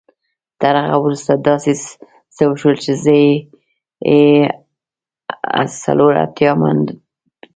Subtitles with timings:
[0.61, 1.71] تر هغه وروسته داسې
[2.35, 3.31] څه وشول چې زه يې
[5.59, 6.87] هيλε مند کړم.